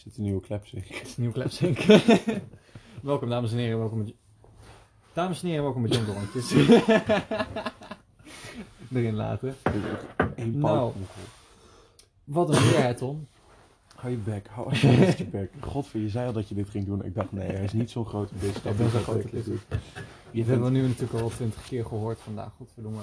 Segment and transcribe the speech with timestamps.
[0.00, 0.88] zit een nieuwe klepsing.
[0.88, 1.78] Het is een nieuwe klepsink.
[3.02, 4.14] welkom dames en heren, welkom bij...
[5.12, 6.52] Dames en heren, welkom bij John Dorrentjes.
[8.94, 9.56] Erin laten.
[10.36, 10.92] Eén Nou.
[12.24, 13.26] Wat een weer, hè, Tom.
[13.94, 15.52] Hou je bek, hou alsjeblieft je bek.
[15.70, 17.04] Godver, je zei al dat je dit ging doen.
[17.04, 18.64] Ik dacht, nee, hij is niet zo'n grote bitch.
[18.64, 19.46] Ik ben zo'n grote bitch.
[19.46, 19.58] Je
[20.30, 23.00] Dat hebben we nu natuurlijk al twintig keer gehoord vandaag, godverdomme.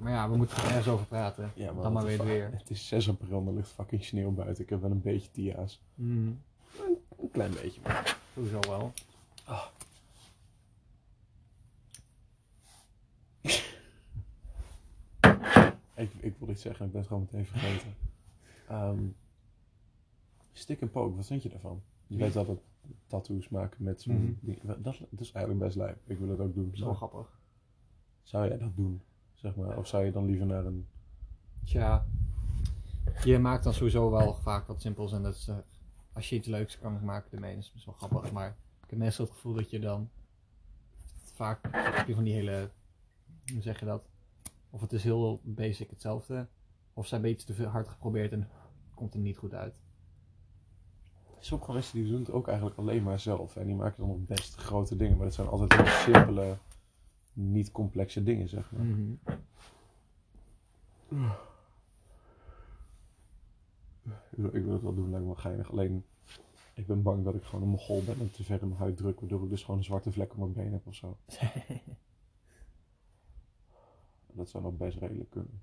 [0.00, 1.50] Maar ja, we moeten er ergens over praten.
[1.54, 2.50] Ja, Dan maar weer weer.
[2.52, 4.64] Het is 6 april en er ligt fucking sneeuw buiten.
[4.64, 5.80] Ik heb wel een beetje tia's.
[5.94, 6.40] Mm,
[7.18, 7.80] Een klein beetje.
[7.84, 8.92] maar- sowieso wel.
[15.94, 17.94] Ik, ik wil iets zeggen, ik ben het gewoon meteen vergeten.
[18.68, 18.98] Ehm
[20.52, 21.82] stick and poke, wat vind je daarvan?
[22.06, 22.60] Je weet dat het
[23.06, 24.32] tattoos maken met zo'n Mhm.
[24.40, 24.60] ding.
[24.62, 25.98] Dat, dat is eigenlijk best lijp.
[26.06, 26.70] Ik wil het ook doen.
[26.70, 27.38] Dat Maar grappig.
[28.22, 29.00] zou jij dat doen?
[29.40, 29.76] Zeg maar.
[29.76, 30.86] Of zou je dan liever naar een...
[31.64, 32.06] Tja,
[33.24, 35.56] je maakt dan sowieso wel vaak wat simpels en dat is, eh,
[36.12, 38.32] als je iets leuks kan maken ermee, is het best wel grappig.
[38.32, 40.10] Maar ik heb meestal het gevoel dat je dan
[41.14, 42.70] vaak heb je van die hele,
[43.52, 44.08] hoe zeg je dat?
[44.70, 46.46] Of het is heel basic hetzelfde,
[46.94, 48.48] of ze hebben iets te veel hard geprobeerd en
[48.94, 49.74] komt er niet goed uit.
[51.38, 53.56] Sommige mensen die doen het ook eigenlijk alleen maar zelf.
[53.56, 55.16] En die maken dan nog best grote dingen.
[55.16, 56.58] Maar dat zijn altijd heel simpele,
[57.40, 58.84] niet complexe dingen, zeg maar.
[58.84, 59.12] Mhm.
[64.30, 65.70] Ik ik wil het wel doen, lijkt me wel geinig.
[65.70, 66.04] Alleen,
[66.74, 68.96] ik ben bang dat ik gewoon een mogol ben en te ver in mijn huid
[68.96, 69.20] druk.
[69.20, 71.18] Waardoor ik dus gewoon een zwarte vlek op mijn been heb of zo.
[74.32, 75.62] Dat zou nog best redelijk kunnen.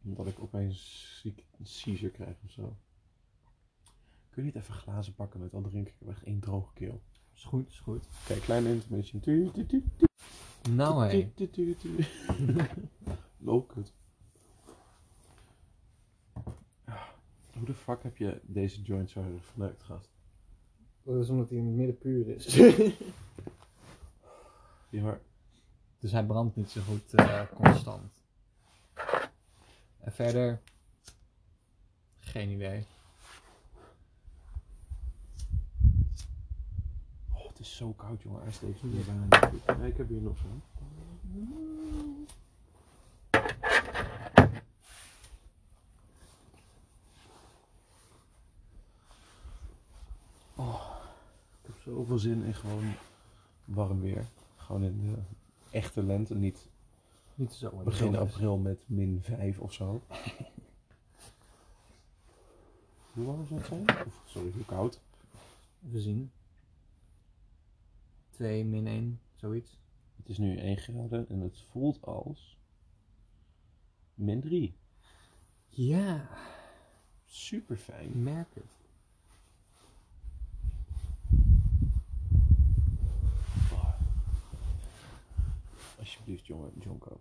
[0.00, 2.76] Dat ik opeens ziek, een seizure krijg of zo.
[4.30, 7.02] Kun je niet even glazen pakken met dan drink ik heb echt één droge keel.
[7.42, 8.04] Is goed, is goed.
[8.26, 9.20] Kijk, kleine intermission.
[9.20, 10.06] Tu, tu, tu, tu,
[10.70, 11.32] Nou hé.
[13.66, 13.92] kut.
[16.84, 17.02] Ah,
[17.52, 20.10] Hoe de fuck heb je deze joint zo verneukt, gast?
[21.02, 22.54] Dat is omdat hij in het midden puur is.
[24.90, 25.20] Ja, maar
[25.98, 28.12] Dus hij brandt niet zo goed eh, constant.
[29.98, 30.60] En verder.
[32.18, 32.86] Geen idee.
[37.34, 38.42] oh, het is zo koud, jongen.
[38.42, 40.60] Hij steekt hier bijna ik heb hier nog zo.
[50.56, 50.96] Oh,
[51.60, 52.94] ik heb zoveel zin in gewoon
[53.64, 54.24] warm weer.
[54.56, 55.22] Gewoon in de
[55.70, 56.68] echte lente, niet
[57.34, 57.70] Niet zo.
[57.84, 60.02] begin april met min 5 of zo.
[63.12, 64.06] hoe warm zou het zijn?
[64.06, 65.00] Of, sorry, hoe koud?
[65.86, 66.30] Even zien.
[68.32, 69.78] 2 min 1, zoiets.
[70.16, 72.58] Het is nu 1 graden en het voelt als
[74.14, 74.74] min 3.
[75.68, 76.28] Ja,
[77.24, 78.22] Super fijn.
[78.22, 78.80] merk het.
[85.98, 87.20] Alsjeblieft, jongen, Jonko.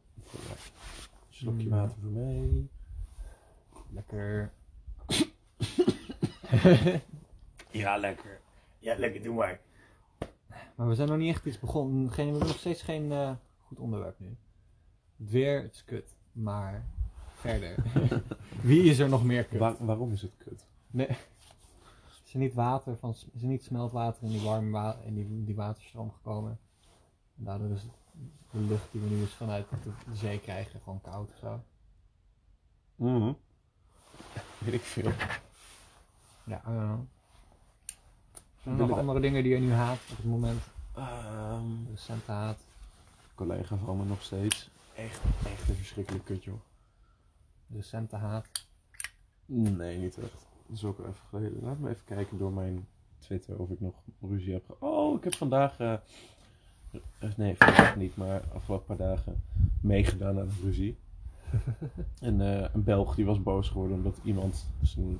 [1.29, 1.69] Slokje Mm.
[1.69, 2.67] water voor mij.
[3.89, 4.51] Lekker.
[7.71, 8.39] Ja, lekker.
[8.79, 9.59] Ja, lekker, doe maar.
[10.75, 12.11] Maar we zijn nog niet echt iets begonnen.
[12.11, 13.31] Geen, we hebben nog steeds geen eh,
[13.67, 14.37] goed onderwerp nu.
[15.17, 16.15] Het weer, het is kut.
[16.31, 16.85] Maar
[17.35, 17.75] verder.
[18.61, 19.59] Wie is er nog meer kut?
[19.59, 20.65] Waar- waarom is het kut?
[20.87, 21.07] Nee.
[22.25, 25.43] Is er niet water van, is er niet smeltwater in die warme wa in die,
[25.43, 26.59] die waterstroom gekomen?
[27.38, 27.83] En daardoor is
[28.51, 31.63] de lucht die we nu eens vanuit de, de zee krijgen gewoon koud of zo.
[32.95, 33.33] Mhm.
[34.65, 35.11] Weet ik veel.
[36.43, 36.99] Ja, I don't know.
[38.63, 40.61] Zijn er nog andere dingen die je nu haat op het moment?
[40.95, 42.59] Ehm, Recente haat.
[43.35, 44.69] collega van me nog steeds.
[44.95, 46.59] Echt, echt een verschrikkelijk kut, joh.
[47.73, 48.47] Recente haat.
[49.45, 50.31] Nee, niet echt.
[50.67, 51.63] Dat is ook even geleden.
[51.63, 52.88] Laat me even kijken door mijn
[53.19, 54.75] Twitter of ik nog ruzie heb.
[54.79, 55.79] Oh, ik heb vandaag...
[55.79, 55.94] eh,
[57.19, 59.44] eh, nee, vandaag niet, maar afgelopen paar dagen
[59.81, 60.97] meegedaan aan een ruzie.
[62.19, 65.19] en eh, een Belg die was boos geworden omdat iemand zijn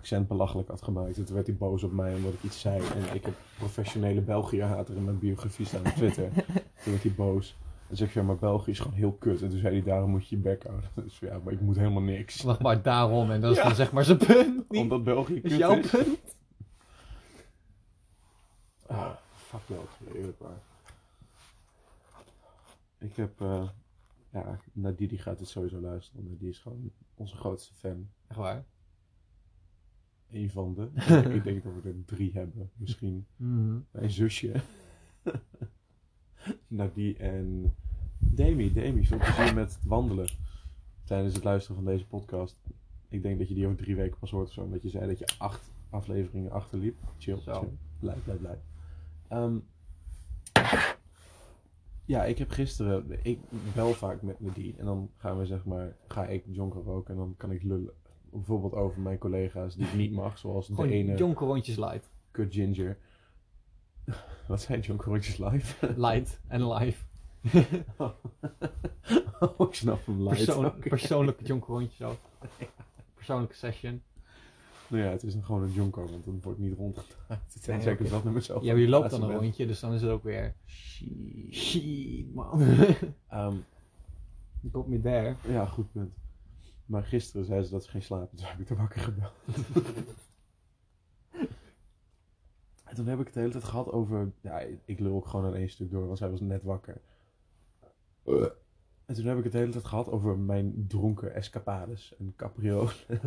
[0.00, 1.16] accent belachelijk had gemaakt.
[1.16, 2.82] En toen werd hij boos op mij omdat ik iets zei.
[2.82, 6.30] En ik heb professionele België-hater in mijn biografie staan op Twitter.
[6.82, 7.56] toen werd hij boos.
[7.88, 9.42] En zeg ik, ja, maar België is gewoon heel kut.
[9.42, 10.90] En toen zei hij, daarom moet je je bek houden.
[11.04, 12.42] Dus ja, maar ik moet helemaal niks.
[12.42, 13.30] Wacht maar, daarom.
[13.30, 13.62] En dat is Ja.
[13.64, 14.70] dan zeg maar zijn punt.
[14.70, 14.80] niet?
[14.80, 15.90] Omdat België is kut jouw is.
[15.90, 16.18] punt.
[18.86, 20.58] Ah, fuck België, eerlijk waar.
[22.98, 23.68] Ik heb, eh
[24.32, 26.38] ja, Nadie die gaat het sowieso luisteren.
[26.38, 28.08] Die is gewoon onze grootste fan.
[28.28, 28.64] Echt waar?
[30.32, 30.88] Eén van de.
[31.36, 33.26] ik denk dat we er drie hebben, misschien.
[33.36, 33.78] Mhm.
[33.90, 34.52] Mijn zusje.
[36.68, 37.74] Nadie en
[38.18, 38.72] Demi.
[38.72, 40.28] Demi, veel plezier met het wandelen.
[41.04, 42.56] Tijdens het luisteren van deze podcast.
[43.08, 44.62] Ik denk dat je die over drie weken pas hoort of zo.
[44.62, 46.98] Omdat je zei dat je acht afleveringen achterliep.
[47.18, 47.52] Chill, Zo.
[47.52, 47.76] chill.
[47.98, 48.58] Blij, blij, blij.
[49.28, 49.58] Ehm,
[52.04, 53.18] ja, ik heb gisteren...
[53.22, 53.38] Ik
[53.74, 54.78] bel vaak met Nadine.
[54.78, 55.96] En dan gaan we zeg maar...
[56.08, 57.14] Ga ik jonker roken.
[57.14, 57.92] En dan kan ik lullen.
[58.30, 60.38] Bijvoorbeeld over mijn collega's die ik niet mag.
[60.38, 62.10] Zoals de Gewoon ene jonke rondjes light.
[62.30, 62.98] Kut Ginger.
[64.48, 65.86] Wat zijn jonker rondjes live?
[66.06, 67.04] Light en live.
[67.96, 70.44] oh, ik snap hem live.
[70.44, 70.88] Persoon, Oké.
[70.88, 72.18] Persoonlijke rondjes ook.
[73.14, 74.02] Persoonlijke session.
[74.88, 77.40] Nou ja, het is dan gewoon een jonko, want dan wordt het niet rondgedraaid.
[77.52, 78.62] Het zijn zeker dat met mezelf.
[78.62, 80.54] Ja, maar je loopt dan een rondje, dus dan is het ook weer...
[81.50, 82.34] Shit.
[82.34, 82.62] Man.
[83.28, 83.54] Ehm,
[84.60, 85.36] You got me there.
[85.48, 86.12] ja, goed punt.
[86.90, 89.32] Maar gisteren zei ze dat ze geen slapen, dus heb ik er wakker gebeld.
[92.88, 94.32] en toen heb ik het de hele tijd gehad over...
[94.40, 97.00] Ja, ik lul ook gewoon aan één stuk door, want zij was net wakker.
[99.04, 102.94] En toen heb ik het de hele tijd gehad over mijn dronken escapades en capriolen.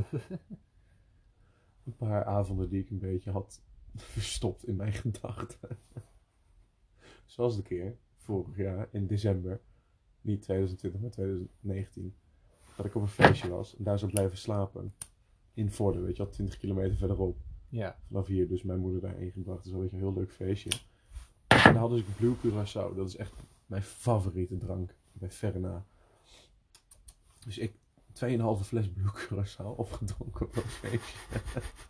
[1.85, 3.61] een paar avonden die ik een beetje had
[3.95, 5.77] verstopt in mijn gedachten.
[7.25, 9.61] Zoals de keer vorig jaar in december,
[10.21, 12.15] niet 2020, maar 2019,
[12.75, 14.93] dat ik op een feestje was en daar zou blijven slapen.
[15.53, 17.37] In Vorden, weet je wel, 20 kilometer verderop.
[17.69, 17.97] Ja.
[18.07, 19.63] Vanaf hier dus mijn moeder daarheen gebracht.
[19.63, 20.69] Dus dat is een heel leuk feestje.
[21.47, 22.95] En daar hadden ze Blue Curaçao.
[22.95, 23.33] Dat is echt
[23.65, 24.95] mijn favoriete drank.
[25.11, 25.85] Bij verre na.
[27.39, 27.73] Dus ik
[28.13, 31.17] 2,5 fles Blue Curaçao opgedronken op dat feestje.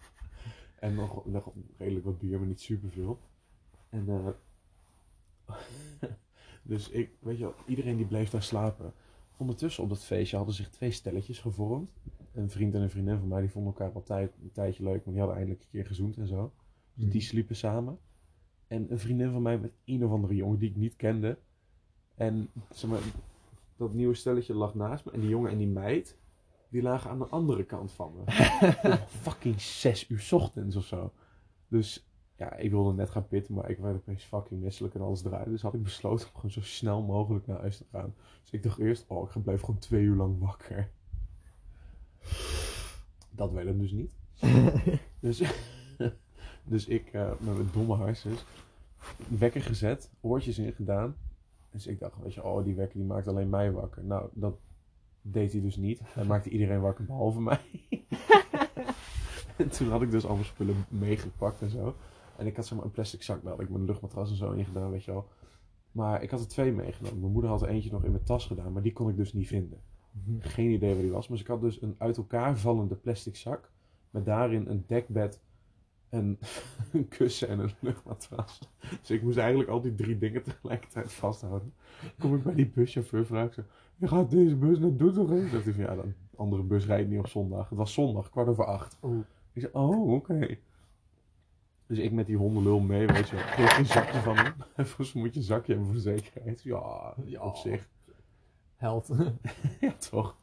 [0.80, 3.19] en nog, nog redelijk wat bier, maar niet superveel.
[3.89, 4.27] En eh
[6.63, 8.94] dus ik, weet je wel, iedereen die bleef daar slapen.
[9.38, 11.91] Ondertussen op dat feestje hadden zich twee stelletjes gevormd.
[12.33, 15.13] Een vriend en een vriendin van mij, die vonden elkaar altijd een tijdje leuk, maar
[15.13, 16.53] die hadden eindelijk een keer gezoend en zo.
[16.94, 18.00] Dus die sliepen samen.
[18.68, 21.38] En een vriendin van mij met een of andere jongen die ik niet kende.
[22.15, 23.01] En zeg maar,
[23.77, 25.12] dat nieuwe stelletje lag naast me.
[25.12, 26.18] En die jongen en die meid,
[26.69, 28.31] die lagen aan de andere kant van me.
[29.21, 31.13] fucking zes uur ochtends of zo.
[31.68, 35.21] Dus ja, ik wilde net gaan pitten, maar ik werd opeens fucking misselijk en alles
[35.21, 35.50] draaide.
[35.50, 38.13] Dus had ik besloten om gewoon zo snel mogelijk naar huis te gaan.
[38.41, 40.89] Dus ik dacht eerst, oh, ik ga blijf gewoon twee uur lang wakker.
[43.30, 44.12] Dat werd hem dus niet.
[45.19, 45.41] dus,
[46.63, 48.45] dus ik eh, met mijn domme hersens
[49.27, 51.15] wekker gezet, oortjes in gedaan.
[51.71, 54.03] Dus ik dacht, weet je, oh, die wekker die maakt alleen mij wakker.
[54.03, 54.56] Nou, dat
[55.21, 56.01] deed hij dus niet.
[56.03, 57.59] Hij maakte iedereen wakker behalve mij.
[59.57, 61.95] en toen had ik dus allemaal spullen meegepakt en zo.
[62.38, 64.65] En ik had zeg maar een plastic zak, had ik mijn luchtmatras en zo in
[64.65, 65.27] gedaan, weet je wel.
[65.91, 67.19] Maar ik had er twee meegenomen.
[67.19, 69.33] Mijn moeder had er eentje nog in mijn tas gedaan, maar die kon ik dus
[69.33, 69.81] niet vinden.
[70.39, 71.27] Geen idee waar die was.
[71.27, 73.71] Maar ik had dus een uit elkaar vallende plastic zak.
[74.09, 75.41] Met daarin een dekbed,
[76.09, 76.39] een,
[76.94, 78.59] een kussen en een luchtmatras.
[79.00, 81.74] Dus ik moest eigenlijk al die drie dingen tegelijkertijd vasthouden.
[82.19, 83.62] Kom ik bij die buschauffeur, vraag ik zo...
[83.95, 85.50] Je gaat deze bus naar Doetinchem?
[85.50, 87.69] Zegt hij van, ja, de andere bus rijdt niet op zondag.
[87.69, 88.97] Het was zondag, kwart over acht.
[89.03, 89.24] Oeh.
[89.53, 90.57] Ik zei, oh, oké.
[91.94, 93.45] Dus ik met die hondenlul mee, weet je wel.
[93.45, 94.54] Kreeg een zakje van hem.
[94.75, 96.63] En volgens moet je een zakje hebben voor de zekerheid.
[96.63, 97.42] Ja, Ja.
[97.42, 97.90] op zich.
[98.75, 99.10] Held.
[99.81, 100.36] Ja, toch?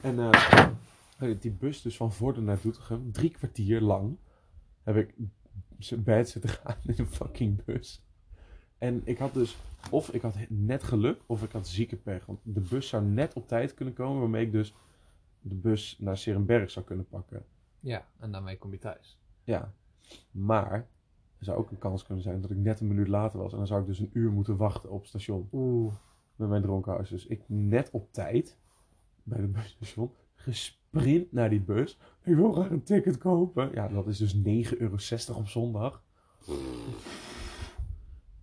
[0.00, 4.16] En eh, die bus dus van Vorden naar Doetinchem, drie kwartier lang,
[4.82, 5.14] heb ik
[5.78, 8.02] zijn bed zitten gaan in een fucking bus.
[8.78, 9.56] En ik had dus,
[9.90, 12.26] of ik had net geluk, of ik had zieke pech.
[12.26, 14.74] Want de bus zou net op tijd kunnen komen, waarmee ik dus
[15.40, 17.44] de bus naar Serenberg zou kunnen pakken.
[17.80, 19.18] ja, en daarmee kom je thuis.
[19.44, 19.72] Ja,
[20.30, 20.72] maar
[21.38, 23.52] er zou ook een kans kunnen zijn dat ik net een minuut later was.
[23.52, 25.94] En dan zou ik dus een uur moeten wachten op het station Oeh.
[26.36, 27.08] met mijn dronkenhuis.
[27.08, 28.58] Dus ik net op tijd
[29.22, 31.98] bij de busstation gesprint naar die bus.
[32.22, 33.70] Ik wil graag een ticket kopen.
[33.74, 34.42] Ja, dat is dus 9,60
[34.78, 34.96] euro
[35.34, 36.02] op zondag.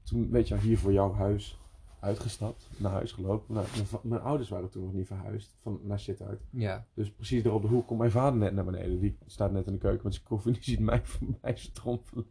[0.04, 1.60] Toen, weet je, hier voor jouw huis
[2.06, 3.54] uitgestapt, naar huis gelopen.
[3.54, 3.68] Nou,
[4.04, 6.42] mijn, ouders waren toen nog niet verhuisd van, naar Sittard.
[6.50, 6.88] Ja.
[6.94, 9.00] Dus precies daar op de hoek komt mijn vader net naar beneden.
[9.00, 10.54] Die staat net in de keuken met zijn koffie.
[10.54, 12.26] Die ziet mij voorbij strompelen.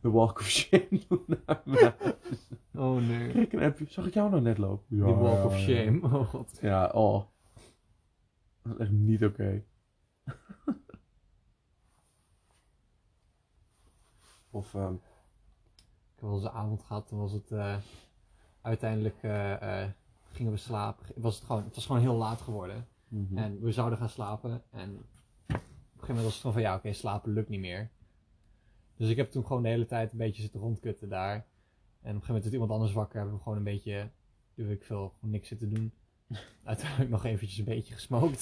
[0.00, 1.94] De walk of shame doen naar mij.
[2.74, 3.32] Oh nee.
[3.32, 3.84] Kijk een appje.
[3.88, 4.86] Zag ik jou nou net lopen?
[4.88, 6.00] Die walk of shame.
[6.02, 6.58] Oh god.
[6.60, 7.24] Ja, oh.
[8.62, 9.64] Dat is echt niet oké.
[14.50, 15.00] of, ehm, Ik
[16.14, 17.76] heb wel eens een avond gehad, toen was het eh,
[18.68, 19.90] uiteindelijk eh, eh,
[20.32, 21.06] gingen we slapen.
[21.16, 22.86] Was het, gewoon, het was gewoon heel laat geworden.
[23.08, 23.38] mhm.
[23.38, 24.62] En we zouden gaan slapen.
[24.70, 25.60] En op een
[25.94, 27.90] gegeven moment was het gewoon van ja, oké, slapen lukt niet meer.
[28.96, 31.34] Dus ik heb toen gewoon de hele tijd een beetje zitten rondkutten daar.
[31.34, 31.46] En op
[32.02, 33.18] een gegeven moment werd iemand anders wakker.
[33.18, 34.10] Hebben we gewoon een beetje,
[34.54, 35.92] weet ik veel, gewoon niks zitten doen.
[36.64, 38.40] Uiteindelijk nog eventjes een beetje gesmookt.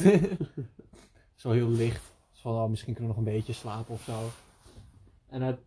[1.35, 2.15] zo heel licht.
[2.31, 4.29] Dus van, oh, misschien kunnen we nog een beetje slapen of zo.
[5.29, 5.59] En het,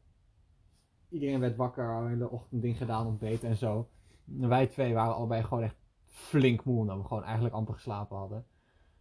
[1.09, 3.89] iedereen werd wakker, in de ochtend ding gedaan, ontbeten en zo.
[4.37, 8.45] Wij twee waren allebei gewoon echt flink moe, omdat we gewoon eigenlijk amper geslapen hadden.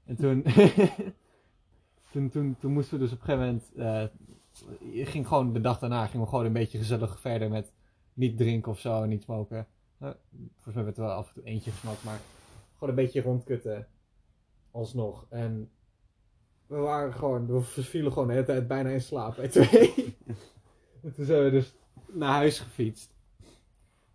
[0.05, 0.45] En toen,
[2.13, 3.75] toen, toen, toen moesten we dus op een gegeven moment.
[3.75, 7.73] eh, ging gewoon de dag daarna gingen we gewoon een beetje gezellig verder met
[8.15, 9.67] niet drinken of zo en niet smoken.
[9.99, 10.11] Eh,
[10.55, 12.21] volgens mij werd er wel af en toe eentje gesmokt, maar
[12.73, 13.87] gewoon een beetje rondkutten.
[14.71, 15.27] Alsnog.
[15.29, 15.71] En
[16.67, 20.17] we waren gewoon, we vielen gewoon de hele tijd bijna in slaap bij twee.
[21.03, 21.75] en toen zijn we dus
[22.13, 23.18] naar huis gefietst.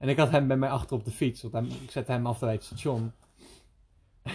[0.03, 2.25] En ik had hem bij mij achter op de fiets, want hij- ik zette hem
[2.27, 3.11] af bij het station.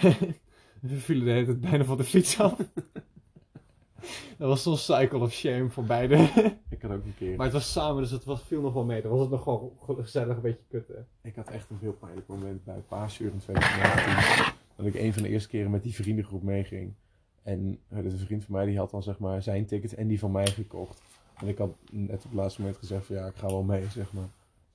[0.81, 2.57] we vielen de hele tijd bijna van de fiets af.
[4.39, 6.17] Dat was zo'n cycle of shame voor beide.
[6.71, 7.37] Ik had ook een keer.
[7.37, 9.03] maar het was samen, dus het was, viel nog wel mee.
[9.03, 9.73] Dan was het nog gewoon
[10.05, 11.07] gezellig een beetje kutten.
[11.23, 14.53] Ik had echt een heel pijnlijk moment bij Paasuur in 2019.
[14.77, 16.95] dat ik een van de eerste keren met die vriendengroep meeging.
[17.43, 20.09] En er is een vriend van mij die had dan zeg maar zijn ticket en
[20.09, 21.03] die van mij gekocht.
[21.41, 23.85] En ik had net op het laatste moment gezegd van ja, ik ga wel mee,
[23.91, 24.29] zeg maar.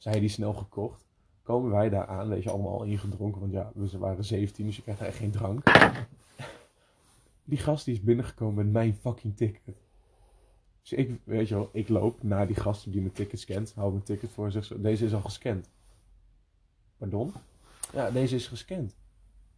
[0.03, 1.05] Zij die snel gekocht.
[1.41, 3.41] Komen wij daar aan, weet je, allemaal al ingedronken.
[3.41, 5.63] Want ja, we waren 17, dus je krijgt echt geen drank.
[7.43, 9.75] Die gast die is binnengekomen met mijn fucking ticket.
[10.81, 13.73] Dus ik, weet je wel, ik loop naar die gast die mijn ticket scant.
[13.73, 15.69] Hou mijn ticket voor en zeg zo, deze is al gescand.
[16.97, 17.33] Pardon?
[17.93, 18.95] Ja, deze is gescand.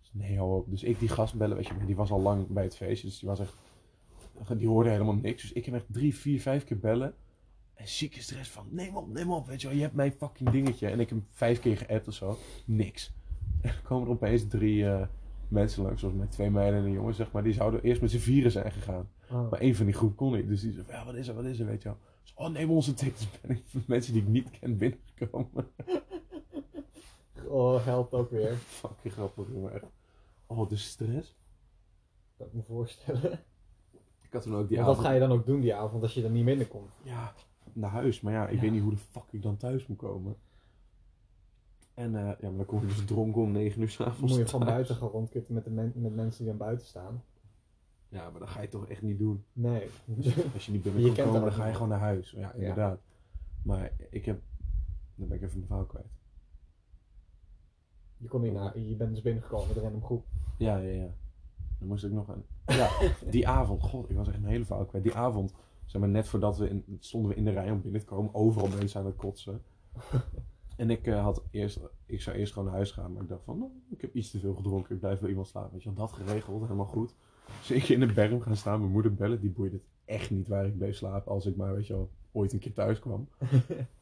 [0.02, 0.70] Dus nee, hou op.
[0.70, 3.08] Dus ik die gast bellen, weet je, maar die was al lang bij het feestje.
[3.08, 3.54] Dus die was echt,
[4.58, 5.42] die hoorde helemaal niks.
[5.42, 7.16] Dus ik heb echt drie, vier, vijf keer bellen.
[7.76, 10.50] En zieke stress van, neem op, neem op, weet je wel, je hebt mijn fucking
[10.50, 10.88] dingetje.
[10.88, 12.38] En ik heb hem vijf keer geappt of zo.
[12.66, 13.12] Niks.
[13.62, 15.08] En dan komen er opeens drie eh,
[15.48, 17.44] mensen langs, zoals met twee meiden en een jongen, zeg maar.
[17.44, 19.10] Die zouden eerst met z'n vieren zijn gegaan.
[19.30, 20.48] Maar één van die groep kon niet.
[20.48, 21.98] Dus die zei, ja, wat is er, wat is er, weet je wel.
[22.22, 23.28] Dus, oh, neem onze tickets.
[23.42, 25.68] Ben ik mensen die ik niet ken binnengekomen.
[27.48, 28.56] Oh, helpt ook weer.
[28.82, 29.74] Fucking grappig, jongen.
[29.74, 29.86] echt.
[30.46, 31.36] Oh, de stress.
[32.38, 33.32] Dat moet ik me voorstellen.
[34.22, 35.08] Ik had toen ook die Want wat avond...
[35.08, 36.92] ga je dan ook doen die avond als je dan niet binnenkomt?
[37.04, 37.34] Ja,
[37.76, 38.22] naar huis.
[38.22, 38.62] Maar ja, ik Ja.
[38.62, 40.36] weet niet hoe de fuck ik dan thuis moet komen.
[41.94, 44.46] En eh, ja, maar dan kom je dus dronken om 9 uur s'avonds moet je
[44.46, 44.74] gewoon thuis.
[44.74, 47.24] buiten gaan rondkutten met, de men- met mensen die aan buiten staan.
[48.10, 49.44] Ja, maar dat ga je toch echt niet doen.
[49.54, 49.90] Nee.
[50.54, 52.32] Als je niet binnen Je kan komen, dan ga je gewoon naar huis.
[52.32, 53.00] Ja, inderdaad.
[53.62, 54.42] Maar ik heb...
[55.16, 56.06] Dan ben ik even mijn verhaal kwijt.
[58.18, 60.26] Je, kon niet naar, je bent dus binnengekomen met een random groep.
[60.58, 61.10] Ja, ja, ja.
[61.80, 62.44] Dan moest ik nog aan.
[62.66, 62.90] Ja,
[63.30, 63.82] die avond.
[63.82, 65.04] God, ik was echt een hele verhaal kwijt.
[65.04, 65.54] Die avond,
[65.86, 68.34] zeg maar, net voordat we in, stonden we in de rij om binnen te komen.
[68.34, 69.62] Overal mensen aan het kotsen.
[70.76, 73.14] En ik eh, had eerst, ik zou eerst gewoon naar huis gaan.
[73.14, 74.96] Maar ik dacht van, nou, ik heb iets te veel gedronken.
[74.96, 75.72] Ik blijf wel iemand slapen.
[75.72, 77.16] Weet je, dat geregeld, helemaal goed.
[77.60, 79.40] Dus ik in de berm gaan staan, mijn moeder bellen.
[79.40, 81.32] Die boeide het echt niet waar ik bleef slapen.
[81.32, 83.28] Als ik maar, weet je wel, ooit een keer thuis kwam.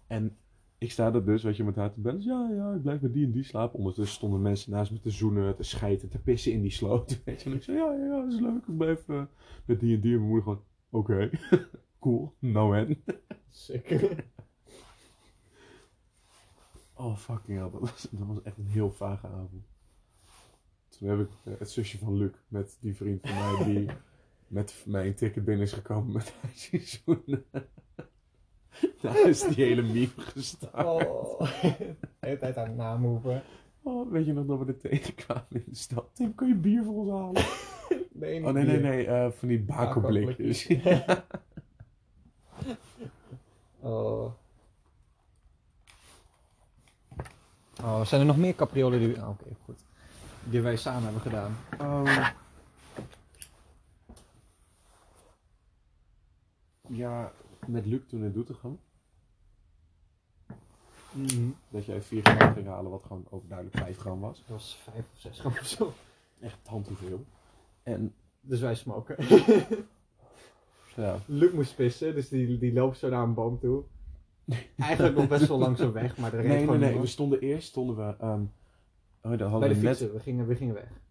[0.08, 0.38] En
[0.78, 2.18] ik sta er dus, weet je, met haar te bellen.
[2.18, 3.78] Dus ja, ja, ik blijf met die en die slapen.
[3.78, 7.22] Ondertussen stonden mensen naast me te zoenen, te schijten, te pissen in die sloot.
[7.26, 7.50] Weet je.
[7.50, 8.68] En ik zei, ja, ja, ja, dat is leuk.
[8.68, 9.24] Ik blijf eh,
[9.66, 10.14] met die en die.
[10.14, 10.64] En mijn moeder gewoon,
[10.94, 11.30] oké,
[12.00, 13.04] cool, nou en.
[13.50, 14.16] Sick.
[16.94, 17.70] Oh, fucking hell.
[17.72, 19.66] Dat was, dat was echt een heel vage avond.
[20.90, 23.90] Toen heb ik eh, het zusje van Luc, met die vriend van mij, die
[24.58, 27.46] met mij een ticket binnen is gekomen met haar zien zoenen.
[29.02, 30.86] Daar is die hele meme gestaan.
[30.86, 31.40] Oh.
[31.62, 33.44] De hele tijd aan het naamroepen.
[33.84, 36.10] Oh, weet je nog dat we er tegenkwamen in de stad?
[36.14, 37.44] Tim, kun je bier voor ons halen?
[38.16, 38.90] Nee, niet Oh nee, nee, bier.
[38.90, 40.68] nee, eh, van die bako-blikjes.
[43.80, 44.32] Oh.
[47.84, 49.16] Oh, zijn er nog meer capriolen die...
[49.18, 49.84] oh, Oké, goed.
[50.44, 51.56] Die wij samen hebben gedaan.
[51.80, 52.32] Ehm,
[56.88, 57.32] ja,
[57.68, 58.80] met Luc toen in Doetinchem.
[61.70, 64.38] Dat jij 4 gram ging halen, wat gewoon overduidelijk 5 gram was.
[64.38, 65.94] Dat was 5 of 6 gram of zo.
[66.40, 67.26] Echt hand te veel.
[67.84, 69.16] En Dus wij smoken.
[70.96, 73.84] ja, Luc moest pissen, dus die, die loopt zo naar een boom toe.
[74.78, 77.40] Eigenlijk nog best wel langzaam weg, maar er reed nee, nee, gewoon nee, we stonden
[77.40, 78.42] eerst, stonden we, ehm
[79.22, 81.02] oh, hadden Bij de we net, fietsen, we, gingen, we gingen weg.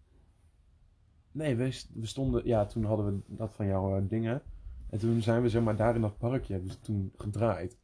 [1.31, 4.41] nee, we, st- we stonden, ja, toen hadden we dat van jouw eh, dingen.
[4.89, 7.77] En toen zijn we, zeg maar, daar in dat parkje, hebben ze toen gedraaid.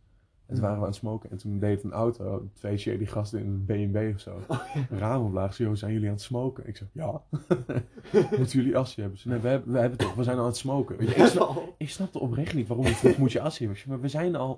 [0.49, 1.31] En toen waren we aan het smoken.
[1.31, 4.39] En toen deed een auto, twee shady gasten in een B&B of zo.
[4.89, 5.53] Raam omlaag.
[5.53, 6.67] Zo, zijn jullie aan het smoken?
[6.67, 7.21] Ik zeg, ja.
[8.37, 9.19] Moeten jullie asje hebben?
[9.19, 10.97] Ze, nee, we hebben, we hebben toch, we zijn al aan het smoken.
[10.97, 13.81] Weet je, ik, snap, ik snapte oprecht niet waarom je vroeg, moet je asje hebben?
[13.87, 14.49] Maar we zijn al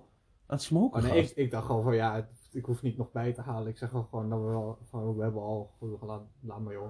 [0.45, 2.97] aan het smoken, Oh, nee, ik, ik dacht gewoon van ja, het- ik hoef niet
[2.97, 3.67] nog bij te halen.
[3.67, 6.27] Ik zeg gewoon, gewoon dat we wel, van, we hebben al gedaan.
[6.39, 6.89] Laat maar joh.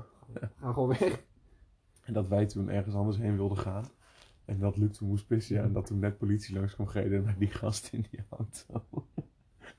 [0.60, 1.22] Ga gewoon weg.
[2.04, 3.86] En dat wij toen ergens anders heen wilden gaan.
[4.52, 5.56] En dat Luc toen moest pissen.
[5.56, 9.08] Ja, en dat toen net politie langs kwam gereden met die gast in die auto.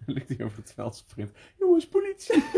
[0.06, 1.30] En Luc die over het veld sprint.
[1.58, 2.42] Jongens, politie!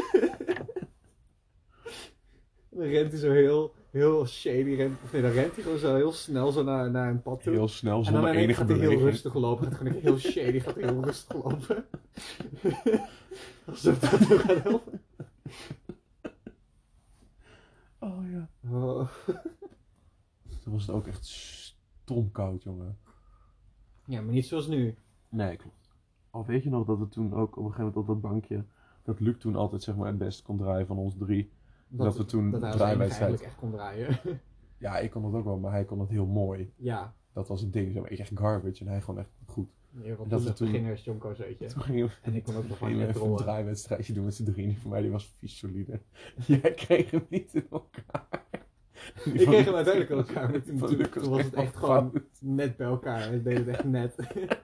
[2.68, 4.74] Dan rent hij zo heel, heel shady.
[4.74, 7.42] Rent, of nee, dan rent hij gewoon zo heel snel zo naar, naar een pad
[7.42, 7.52] toe.
[7.52, 9.66] Heel snel, en dan enige gaat hij heel rustig lopen.
[9.66, 11.86] Gaat gewoon heel shady, gaat hij heel rustig lopen.
[13.66, 15.00] Alsof dat nog gaat helpen.
[17.98, 18.48] Oh ja.
[18.70, 19.08] Oh.
[20.62, 21.26] Toen was het ook echt
[22.04, 22.98] stom koud, jongen.
[24.06, 24.94] Ja, maar niet zoals nu.
[25.28, 25.92] Nee, klopt.
[26.30, 28.64] Al weet je nog dat we toen ook op een gegeven moment op dat bankje,
[29.02, 31.50] dat Luc toen altijd zeg maar het beste kon draaien van ons drie.
[31.88, 34.18] Dat we toen dat draaiwedstrijd- echt kon draaien.
[34.78, 36.72] Ja, ik kon dat ook wel, maar hij kon het heel mooi.
[36.76, 37.14] ja.
[37.32, 38.10] Dat was het ding, zeg maar.
[38.10, 39.68] ik echt garbage en hij gewoon echt goed.
[39.90, 44.24] Wat Dat toen toen- beginners we, En ik kon ook nog even een draaiwedstrijdje doen
[44.24, 44.68] met z'n drieën.
[44.68, 46.00] Die van mij die was vies solide.
[46.46, 48.43] Jij kreeg hem niet in elkaar.
[49.24, 52.76] Ik kreeg hem uiteindelijk in elkaar, maar toen, toen, toen was het echt gewoon net
[52.76, 53.34] bij elkaar.
[53.34, 54.14] Ik deed het echt net.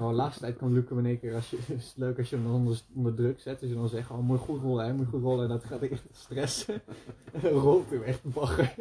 [0.00, 2.30] Oh, laatste tijd kan Luc hem in één keer, als je, is het leuk als
[2.30, 3.60] je hem dan onder, onder druk zet.
[3.60, 5.42] Dus je dan zegt, oh moet je goed rollen hè, moet goed rollen.
[5.42, 6.82] En dat gaat echt stressen.
[7.32, 8.74] En dan rolt hij hem echt bagger.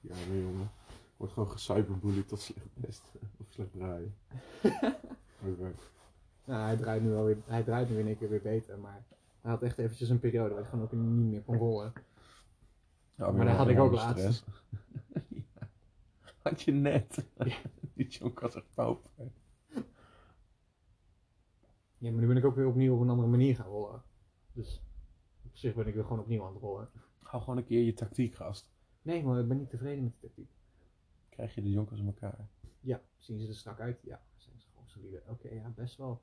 [0.00, 0.70] Ja, nee jongen.
[1.16, 3.02] Wordt gewoon gecyberbullied tot slecht best.
[3.40, 4.14] Of slecht draaien.
[5.40, 5.78] Hard werk.
[6.44, 8.78] Nou, hij draait nu wel weer, hij draait nu in één keer weer beter.
[8.78, 9.04] Maar
[9.44, 11.92] hij had echt eventjes een periode waar hij gewoon ook niet meer kon rollen.
[13.14, 14.44] Ja, Maar dat had ik ook laatst.
[16.42, 17.24] Had je net.
[17.94, 19.10] Die jonk was echt pauper.
[21.98, 24.02] Ja, maar nu ben ik ook weer opnieuw op een andere manier gaan rollen.
[24.52, 24.82] Dus
[25.42, 26.88] op zich ben ik weer gewoon opnieuw aan het rollen.
[27.18, 28.70] Hou gewoon een keer je tactiek, gast.
[29.02, 30.50] Nee, maar ik ben niet tevreden met de tactiek.
[31.28, 32.48] Krijg je de jonkers aan elkaar.
[32.80, 34.00] Ja, zien ze er strak uit?
[34.02, 35.22] Ja, zijn ze gewoon solide.
[35.28, 36.22] Oké, ja, best wel.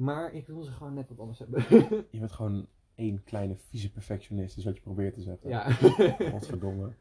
[0.00, 1.64] Maar ik wil ze gewoon net wat anders hebben.
[2.10, 5.48] Je bent gewoon één kleine vieze perfectionist, is wat je probeert te zeggen.
[5.48, 5.70] ja.
[6.30, 6.92] Godverdomme.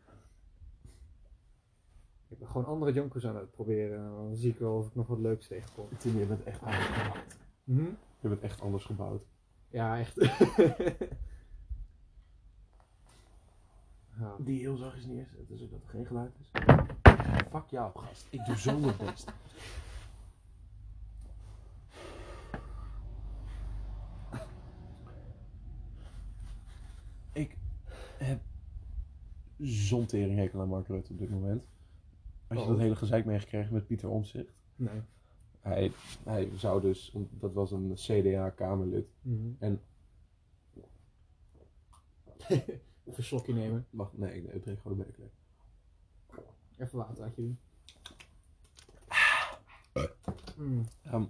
[2.28, 4.04] ik ben gewoon andere jonkers aan het proberen.
[4.04, 5.88] Dan zie ik wel of ik nog wat leuks tegenkom.
[5.98, 7.26] Tim, je bent echt anders gebouwd.
[7.64, 7.90] Mhm.
[8.20, 9.24] Je bent echt anders gebouwd.
[9.70, 10.18] Ja, echt.
[14.20, 14.36] Ja.
[14.40, 16.52] Die heel zachtjes neerzetten, zodat er geen geluid is.
[17.50, 18.28] Fuck jou, gast.
[18.30, 19.32] Ik doe zo mijn best.
[27.40, 27.56] Ik
[28.20, 28.40] heb
[29.58, 31.64] zo'n teringhekel aan Mark Rutte op dit moment.
[32.48, 32.70] Als je Oh.
[32.72, 34.54] dat hele gezeik meegekregen met Pieter Omtzigt.
[34.76, 35.02] Nee.
[35.60, 35.92] Hij,
[36.24, 39.08] hij zou dus, dat was een CDA-kamerlid.
[39.22, 39.50] Mhm.
[39.60, 39.82] En-
[42.50, 43.88] Even een slokje nemen.
[43.90, 45.30] Wacht, nee, ik, ik drink gewoon een beker.
[46.78, 47.58] Even water laat je doen.
[50.58, 50.86] Mm.
[51.04, 51.24] Ehm,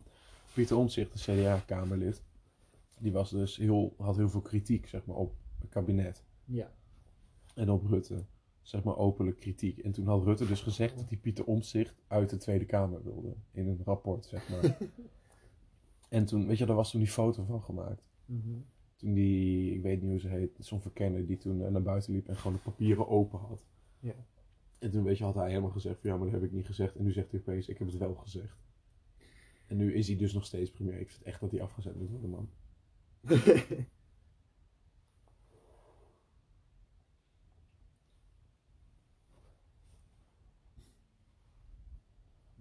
[0.54, 2.24] Pieter Omtzigt, de CDA-kamerlid,
[3.00, 6.72] die was dus heel, had heel veel kritiek zeg maar, op het kabinet Ja.
[7.60, 8.26] En op Rutte.
[8.62, 9.78] Zeg maar openlijk kritiek.
[9.78, 13.36] En toen had Rutte dus gezegd dat hij Pieter Omtzigt uit de Tweede Kamer wilde.
[13.52, 14.78] In een rapport, zeg maar.
[16.10, 18.04] en toen, weet je, daar was toen die foto van gemaakt.
[18.26, 18.58] Mhm.
[18.96, 22.14] Toen die, ik weet niet hoe ze heet, zo'n verkenner die toen eh, naar buiten
[22.14, 23.66] liep en gewoon de papieren open had.
[24.00, 24.16] Ja.
[24.80, 26.66] En toen weet je, had hij helemaal gezegd van ja, maar dat heb ik niet
[26.66, 26.96] gezegd.
[26.96, 28.58] En nu zegt hij opeens, ik heb het wel gezegd.
[29.66, 31.00] En nu is hij dus nog steeds premier.
[31.00, 32.50] Ik vind echt dat hij afgezet moet worden, man.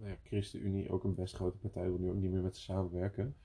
[0.09, 2.63] Nou ja, ChristenUnie, ook een best grote partij, wil nu ook niet meer met ze
[2.63, 3.37] samenwerken.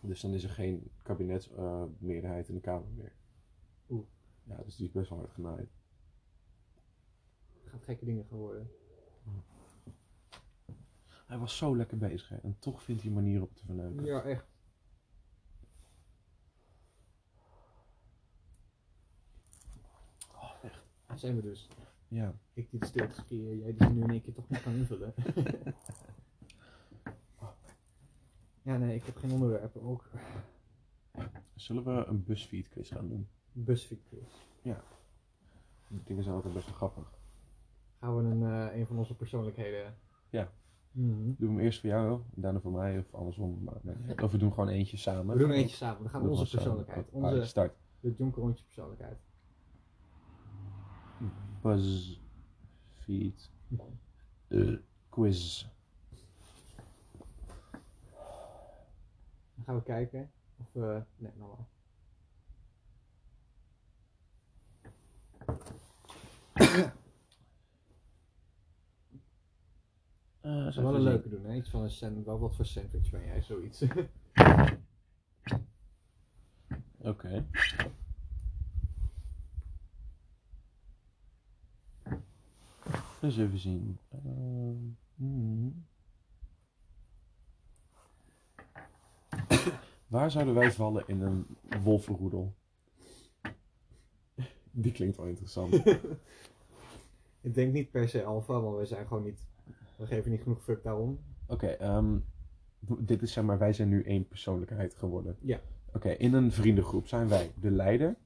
[0.00, 3.16] Dus dan is er geen kabinetsmeerderheid in de Kamer meer.
[3.88, 4.06] Oeh.
[4.42, 5.70] Ja, dus die is best wel hard genaaid.
[7.64, 8.70] Gaat gekke dingen geworden.
[11.26, 14.04] Hij was zo lekker bezig hè, en toch vindt hij een manier op te verneuken.
[14.04, 14.46] Ja, echt.
[20.32, 20.84] Oh, echt.
[21.06, 21.68] Daar zijn we dus.
[22.14, 22.34] Ja.
[22.52, 25.14] Ik die de stilte jij die nu in één keer toch niet kan invullen.
[28.62, 30.10] ja, nee, ik heb geen onderwerpen ook.
[31.54, 33.28] Zullen we een BuzzFeed quiz gaan doen?
[33.52, 34.28] Busfeed quiz.
[35.88, 37.18] Die dingen zijn altijd best wel grappig.
[38.00, 39.94] Gaan we een, eh, een van onze persoonlijkheden.
[40.30, 40.52] Ja.
[40.90, 41.12] Mhm.
[41.24, 43.62] Doen we hem eerst voor jou, daarna voor mij of andersom.
[43.62, 44.22] Maar, nee.
[44.22, 45.36] Of we doen gewoon eentje samen.
[45.36, 46.02] We doen eentje samen.
[46.02, 46.64] We gaan Doen onze samen.
[46.64, 47.06] persoonlijkheid.
[47.12, 47.74] Ah, Onze, start.
[48.00, 49.18] de Jonker Rondje persoonlijkheid.
[51.64, 53.50] BuzzFeed
[54.48, 54.76] eh,
[55.08, 55.66] quiz.
[59.54, 61.02] Dan gaan we kijken of we...
[61.16, 61.68] Nee, normaal.
[70.40, 71.54] Eh, Dat is wel een leuke doen, hè?
[71.54, 73.82] Iets van een sand, wel wat voor sandwich ben jij, zoiets.
[76.98, 77.46] Oké.
[83.24, 83.98] Eens even zien.
[84.08, 84.76] Ehm,
[85.14, 85.84] hmm.
[90.06, 91.46] Waar zouden wij vallen in een
[91.82, 92.54] wolvenroedel?
[94.70, 95.74] Die klinkt wel interessant.
[97.40, 99.46] ik denk niet per se alfa, want we zijn gewoon niet...
[99.96, 101.18] We geven niet genoeg fuck daarom.
[101.46, 102.18] Oké, ehm,
[102.98, 105.36] dit is zeg maar, wij zijn nu één persoonlijkheid geworden.
[105.40, 105.60] Ja.
[105.92, 108.16] Oké, in een vriendengroep zijn wij de leider,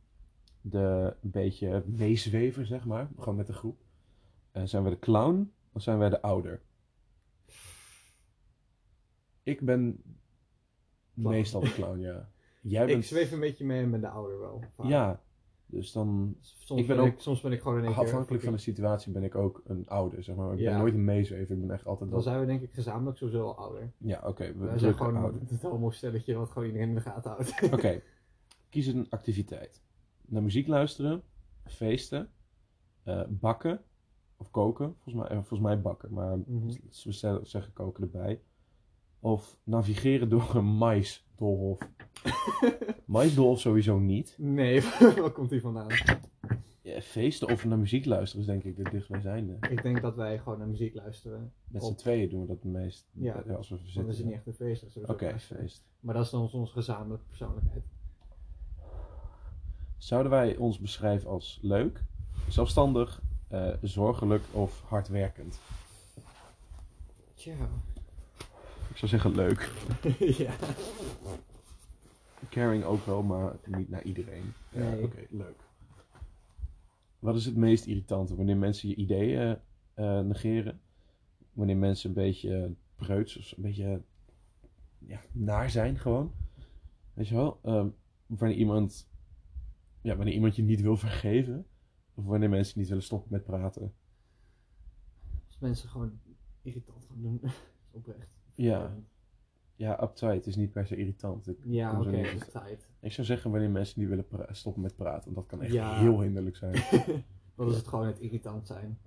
[0.61, 3.09] de een beetje meezweven, zeg maar.
[3.19, 3.87] Gewoon met de groep.
[4.53, 6.61] Eh, zijn wij de clown of zijn wij de ouder?
[9.43, 10.03] Ik ben
[11.15, 11.29] Clown.
[11.35, 12.29] meestal de clown, ja.
[12.63, 13.05] Jij Ik bent...
[13.05, 14.65] zweef een beetje mee met de ouder wel.
[14.77, 14.87] vaak.
[14.87, 15.23] Ja,
[15.67, 17.95] dus dan Soms Ik ben, ben ik, ook- soms ben ik gewoon keer...
[17.95, 20.53] afhankelijk van de situatie ben ik ook een ouder, zeg maar.
[20.53, 20.71] Ik Ja.
[20.71, 23.43] ben nooit een meezwever, ik ben echt altijd Dan zijn we denk ik gezamenlijk sowieso
[23.45, 23.91] al ouder.
[23.99, 25.41] Ja, oké, we zijn gewoon ouder.
[25.49, 27.63] het homo-stelletje wat gewoon iedereen in de gaten houdt.
[27.75, 28.01] Oké,
[28.69, 29.83] kies een activiteit.
[30.27, 31.23] Naar muziek luisteren,
[31.65, 32.31] feesten,
[33.03, 33.81] eh, bakken
[34.41, 34.95] of koken.
[34.99, 36.39] Volgens mij, eh, volgens mij bakken, maar
[37.05, 38.41] we stellen- zeggen koken erbij.
[39.21, 41.79] Of navigeren door een maisdolhof.
[43.05, 44.35] maisdolhof sowieso niet.
[44.39, 44.81] Nee,
[45.21, 45.87] waar komt die vandaan?
[46.83, 49.57] Ja, feesten of naar muziek luisteren is denk ik de dichtstbijzijnde.
[49.71, 51.53] Ik denk dat wij gewoon naar muziek luisteren.
[51.69, 53.09] Met z'n tweeën doen we dat het meest.
[53.13, 53.43] Ja.
[53.43, 54.13] eh, als we Dan zitten.
[54.13, 54.95] is niet echt een feest.
[54.95, 55.85] dat Oké, feest.
[56.01, 57.85] Maar dat is dan onze gezamenlijke persoonlijkheid.
[59.97, 62.05] Zouden wij ons beschrijven als leuk,
[62.49, 65.61] zelfstandig, eh, zorgelijk of hardwerkend?
[67.35, 67.55] Tja.
[68.91, 69.73] Ik zou zeggen leuk.
[70.45, 70.53] ja.
[72.51, 74.53] Caring ook wel, maar niet naar iedereen.
[74.71, 75.03] Ja, Nee.
[75.03, 75.67] Oké, leuk.
[77.19, 78.37] Wat is het meest irritante?
[78.37, 79.59] Wanneer mensen je ideeën
[79.95, 80.81] eh, negeren?
[81.53, 84.03] Wanneer mensen een beetje preuts of een beetje
[84.99, 86.33] ja, naar zijn gewoon?
[87.15, 87.59] Weet je wel?
[87.63, 87.89] Ehm,
[88.27, 89.09] wanneer iemand,
[90.01, 91.67] ja, wanneer iemand je niet wil vergeven?
[92.19, 93.93] Of wanneer mensen niet willen stoppen met praten?
[95.47, 96.19] Als mensen gewoon
[96.63, 97.41] irritant gaan doen.
[97.91, 98.29] oprecht.
[98.55, 98.97] Ja.
[99.77, 101.49] Ja, uptight is niet per se irritant.
[101.49, 102.89] Ik, Ja, oké, is tijd.
[103.01, 105.25] ik zou zeggen wanneer mensen niet willen stoppen met praten.
[105.25, 105.99] Want dat kan echt Ja.
[105.99, 106.75] heel hinderlijk zijn.
[107.57, 108.99] Dan is het gewoon het irritant zijn.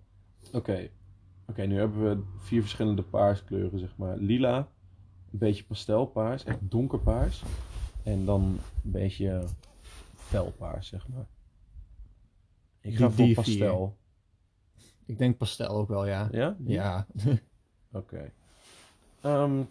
[0.52, 0.90] Oké.
[1.48, 4.18] Oké, nu hebben we vier verschillende paarskleuren, zeg maar.
[4.18, 4.58] Lila,
[5.32, 7.44] een beetje pastelpaars, echt donkerpaars.
[8.04, 8.42] En dan
[8.84, 9.44] een beetje
[10.16, 11.26] felpaars, zeg maar.
[12.82, 13.98] Ik ga voor pastel.
[15.06, 16.28] Ik denk pastel ook wel, ja.
[16.32, 16.56] Ja?
[16.66, 17.08] Ja.
[17.92, 18.32] Oké.
[19.22, 19.64] Ehm,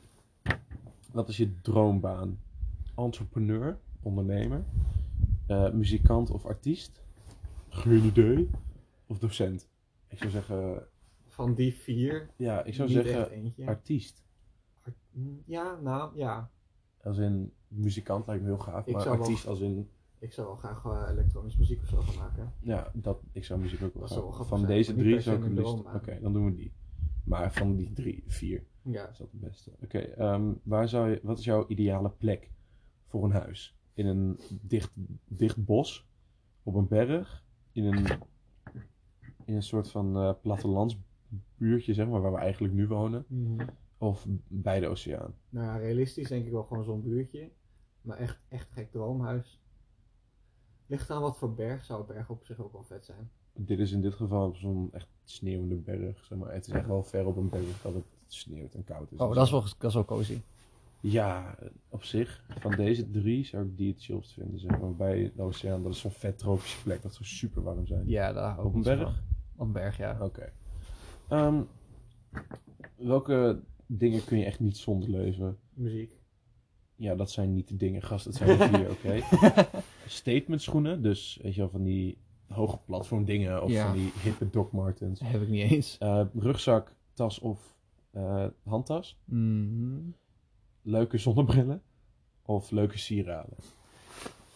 [1.13, 2.39] wat is je droombaan?
[2.97, 4.65] Entrepreneur, ondernemer,
[5.47, 7.03] eh, muzikant of artiest?
[7.69, 8.51] Geen idee.
[9.07, 9.69] Of docent?
[10.09, 10.87] Ik zou zeggen,
[11.29, 12.31] Van die vier.
[12.37, 14.23] ja, ik zou zeggen artiest.
[14.83, 14.97] Art-
[15.45, 16.51] Ja, nou, ja.
[17.03, 20.47] Als in muzikant lijkt me heel gaaf, Ik maar wel- artiest als in, Ik zou
[20.47, 22.53] wel graag eh, elektronische muziek of zo gaan maken.
[22.61, 25.37] ja, dat, ik zou muziek ook wel Dat zou wel Van zijn, deze drie zou
[25.37, 26.73] ik het liefst, oké, dan doen we die.
[27.25, 29.09] Maar van die drie, vier, Ja.
[29.09, 29.71] is dat het beste.
[29.83, 32.51] Oké, ehm, waar zou je, wat is jouw ideale plek
[33.07, 33.77] voor een huis?
[33.95, 34.93] In een dicht,
[35.29, 36.09] dicht bos,
[36.63, 38.07] op een berg, in een,
[39.45, 43.25] in een soort van eh plattelandsbuurtje, zeg maar, waar we eigenlijk nu wonen,
[43.99, 45.35] of bij de oceaan?
[45.49, 47.51] Nou ja, realistisch denk ik wel gewoon zo'n buurtje.
[48.03, 49.61] Maar echt, echt gek droomhuis.
[50.91, 53.31] Ligt aan wat voor berg zou een berg op zich ook wel vet zijn.
[53.53, 56.53] Dit is in dit geval zo'n echt sneeuwende berg, zeg maar.
[56.53, 59.19] Het is echt wel ver op een berg dat het sneeuwt en koud is.
[59.19, 60.41] Oh, dat is wel, dat is wel cozy.
[61.01, 64.95] Ja, op zich, van deze drie zou ik die het chillst vinden, zeg maar.
[64.95, 68.09] Bij de oceaan, dat is zo'n vet tropische plek, dat zou super warm zijn.
[68.09, 69.01] Ja, daar Op een berg?
[69.01, 69.13] van.
[69.57, 70.19] Op een berg, ja.
[70.21, 70.53] Oké.
[71.29, 71.63] Ehm,
[72.97, 75.59] welke dingen kun je echt niet zonder leven?
[75.73, 76.19] Muziek.
[76.97, 78.25] Ja, dat zijn niet de dingen, gast.
[78.25, 79.21] Dat zijn de vier, oké.
[80.11, 82.19] Statement schoenen, dus weet je wel, van die
[82.49, 83.87] hoge platform dingen of Ja.
[83.87, 85.21] van die hippe Doc Martens.
[85.25, 85.99] Heb ik niet eens.
[85.99, 87.77] Eh, rugzak, tas of
[88.11, 89.19] eh, handtas.
[89.25, 90.01] Mhm.
[90.83, 91.83] Leuke zonnebrillen
[92.43, 93.57] of leuke sieraden.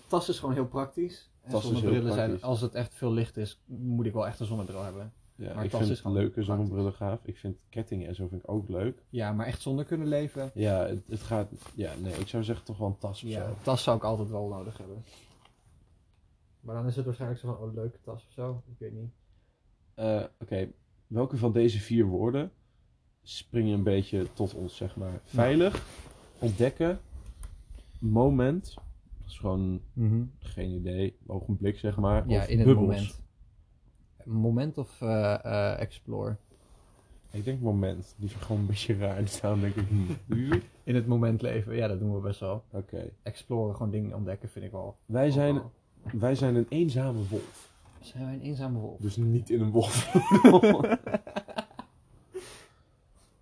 [0.07, 1.31] Tas is gewoon heel praktisch.
[1.51, 4.83] Tas zonnebrillen zijn, als het echt veel licht is, moet ik wel echt een zonnebril
[4.83, 5.13] hebben.
[5.37, 7.19] Ja, Maar ik vind is gewoon leuke zonnebrillen gaaf.
[7.25, 9.03] Ik vind kettingen en zo vind ik ook leuk.
[9.11, 10.51] Ja, maar echt zonder kunnen leven.
[10.55, 11.51] Ja, het, het gaat...
[11.75, 13.55] Ja, nee, ik zou zeggen toch wel een tas of Ja, zo.
[13.63, 15.05] tas zou ik altijd wel nodig hebben.
[16.65, 18.63] Maar dan is het waarschijnlijk zo van, oh, leuke tas of zo.
[18.67, 19.11] Ik weet niet.
[19.95, 20.69] Eh, Oké,
[21.07, 22.53] welke van deze vier woorden
[23.23, 25.21] springen een beetje tot ons, zeg maar?
[25.25, 25.87] Veilig,
[26.39, 26.99] ontdekken,
[27.99, 28.75] moment,
[29.21, 29.81] dat is gewoon
[30.39, 32.29] geen idee, ogenblik, zeg maar.
[32.29, 32.87] Ja, of in het bubbels.
[32.87, 33.23] moment.
[34.25, 36.37] Moment of eh, eh, explore?
[37.31, 39.39] Ik denk moment, die is gewoon een beetje raar.
[39.41, 40.07] Daarom denk ik, hmm?
[40.85, 42.65] In het moment leven, ja, dat doen we best wel.
[42.71, 43.11] Oké.
[43.23, 44.97] Exploren, gewoon dingen ontdekken, vind ik wel.
[45.07, 45.73] Wij, zijn, wel-
[46.13, 47.73] wij zijn een eenzame wolf.
[48.01, 49.01] Zijn wij een eenzame wolf?
[49.01, 50.13] Dus niet in een wolf.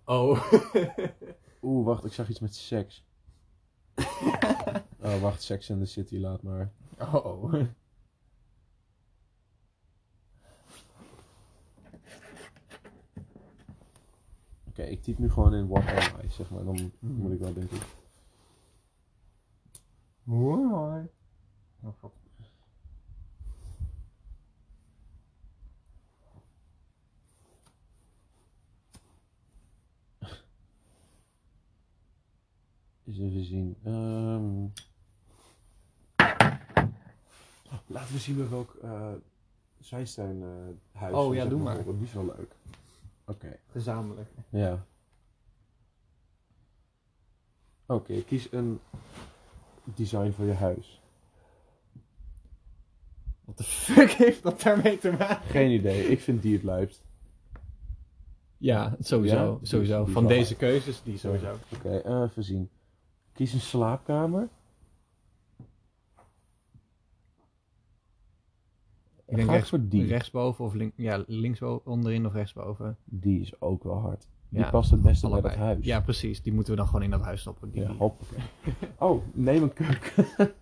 [0.05, 0.53] Oh.
[1.61, 3.05] Oeh, wacht, ik zag iets met seks.
[5.01, 6.71] oh, wacht, Sex in the City, laat maar.
[6.99, 7.53] oh.
[14.67, 16.63] Oké, ik typ nu gewoon in What Am I, zeg maar.
[16.63, 17.77] Dan moet ik wel denken.
[20.23, 21.09] Mooi.
[21.83, 22.22] Oh, god.
[33.13, 33.75] Eens even zien.
[33.83, 34.65] Ehm.
[37.87, 39.11] Laten we zien met welk uh,
[39.79, 41.15] Zwijnstein eh, huis.
[41.15, 41.77] Oh, we ja, doe maar.
[42.01, 42.55] is wel leuk.
[43.25, 44.29] Oké, Gezamenlijk.
[44.49, 44.85] ja.
[47.85, 48.79] Oké, kies een
[49.83, 51.01] design voor je huis.
[53.45, 55.49] Wat de fuck heeft dat daarmee te maken?
[55.49, 57.03] Geen idee, ik vind die het luipst.
[58.57, 59.59] Ja, sowieso.
[59.61, 59.67] Ja?
[59.67, 60.05] Sowieso.
[60.05, 61.55] Van deze keuzes, die sowieso.
[61.73, 62.69] Oké, eh, even zien.
[63.33, 64.49] Kies een slaapkamer.
[69.25, 70.05] Ik denk rechts, voor die.
[70.07, 72.97] rechtsboven of link, ja, linksboven, onderin of rechtsboven.
[73.05, 74.27] Die is ook wel hard.
[74.49, 75.85] Die Ja, past het beste bij dat huis.
[75.85, 76.41] Ja, precies.
[76.41, 77.71] Die moeten we dan gewoon in dat huis stoppen.
[77.71, 78.39] Die, Ja, hoppakee.
[78.99, 80.25] Oh, neem een keuken.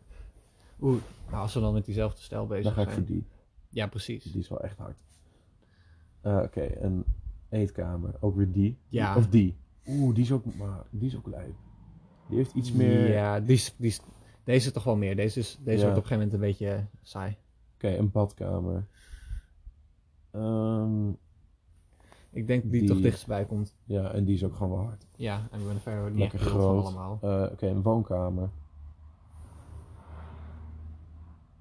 [0.82, 3.00] Oeh, nou, als we dan met diezelfde stijl bezig Dan ga ik zijn.
[3.06, 3.26] voor die.
[3.70, 4.24] Ja, precies.
[4.24, 4.98] Die is wel echt hard.
[6.22, 7.04] Eh, Oké, een
[7.50, 8.16] eetkamer.
[8.20, 8.78] Ook weer die.
[8.88, 9.16] Ja.
[9.16, 9.56] Of die.
[9.88, 11.56] Oeh, die is ook, maar die is ook lijp.
[12.32, 13.12] Die heeft iets meer...
[13.12, 14.02] Ja, die is, die is,
[14.44, 15.16] deze toch wel meer.
[15.16, 15.84] Deze, is, deze Ja.
[15.86, 17.38] wordt op een gegeven moment een beetje saai.
[17.76, 18.88] Oké, een badkamer.
[20.32, 21.10] Ehm,
[22.30, 23.76] Ik denk die, Die- toch dichtstbij komt.
[23.84, 25.06] ja, en die is ook gewoon wel hard.
[25.16, 27.20] Ja, en ben er verder niet Lekker groot allemaal.
[27.22, 28.50] Eh, Oké, een woonkamer.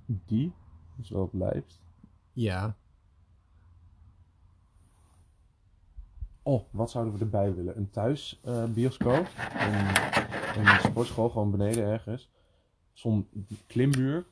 [0.07, 0.53] Die
[1.01, 1.81] is wel lijpst.
[2.33, 2.77] Ja,
[6.43, 7.77] Oh, wat zouden we erbij willen?
[7.77, 9.27] Een thuisbioscoop?
[9.59, 12.31] een, een sportschool, gewoon beneden ergens.
[12.93, 13.29] Zo'n
[13.67, 14.27] klimmuur.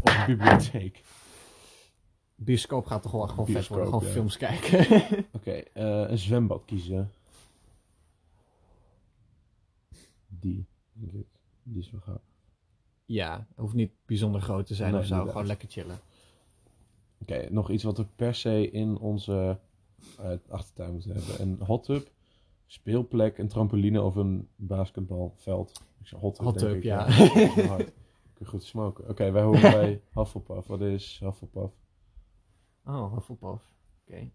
[0.00, 1.02] Of een bibliotheek.
[2.34, 3.86] bioscoop gaat toch wel gewoon vet worden.
[3.86, 4.10] Gewoon ja.
[4.12, 5.02] films kijken.
[5.32, 7.10] Oké, eh, een zwembad kiezen.
[10.28, 11.26] Die, denk ik.
[11.62, 12.22] Die is wel gaaf.
[13.04, 15.26] ja, het hoeft niet bijzonder groot te zijn Nee, of zo.
[15.26, 15.98] Gewoon lekker chillen.
[17.20, 19.58] Oké, nog iets wat we per se in onze
[20.18, 21.40] eh, achtertuin moeten hebben.
[21.40, 22.10] Een hot tub,
[22.66, 25.82] speelplek, een trampoline of een basketbalveld.
[26.00, 27.04] Ik zeg hot tub, Hot denk ik, ja.
[27.06, 27.92] Dat hard.
[28.34, 29.08] Kun je goed smoken.
[29.08, 30.66] Oké, wij horen bij Hufflepuff.
[30.66, 31.74] Wat is Hufflepuff?
[32.84, 33.72] Oh, Hufflepuff.
[34.06, 34.30] Oké,